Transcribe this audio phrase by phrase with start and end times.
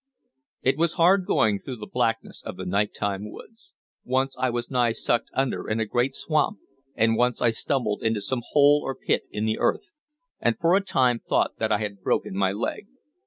[0.63, 3.71] It was hard going through the blackness of the night time woods.
[4.03, 6.57] Once I was nigh sucked under in a great swamp,
[6.95, 9.97] and once I stumbled into some hole or pit in the earth,
[10.39, 12.87] and for a time thought that I had broken my leg.